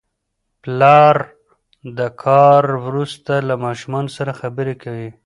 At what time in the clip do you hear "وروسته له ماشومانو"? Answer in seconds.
2.85-4.09